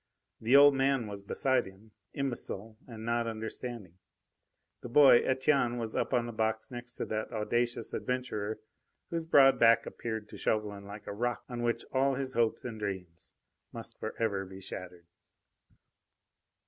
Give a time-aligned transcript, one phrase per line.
[0.39, 3.99] The old man was beside him imbecile and not understanding.
[4.81, 8.59] The boy Etienne was up on the box next to that audacious adventurer,
[9.11, 12.79] whose broad back appeared to Chauvelin like a rock on which all his hopes and
[12.79, 13.33] dreams
[13.71, 15.05] must for ever be shattered.